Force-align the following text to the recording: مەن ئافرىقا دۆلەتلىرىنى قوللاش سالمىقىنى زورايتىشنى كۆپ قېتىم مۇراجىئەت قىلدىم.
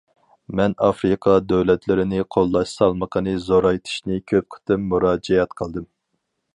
مەن 0.59 0.71
ئافرىقا 0.85 1.35
دۆلەتلىرىنى 1.51 2.23
قوللاش 2.37 2.73
سالمىقىنى 2.79 3.37
زورايتىشنى 3.47 4.21
كۆپ 4.35 4.53
قېتىم 4.57 4.93
مۇراجىئەت 4.95 5.59
قىلدىم. 5.63 5.91